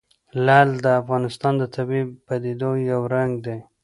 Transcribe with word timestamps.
لعل 0.45 0.69
د 0.83 0.85
افغانستان 1.01 1.53
د 1.57 1.63
طبیعي 1.75 2.03
پدیدو 2.27 2.71
یو 2.91 3.01
رنګ 3.15 3.31
دی. 3.45 3.57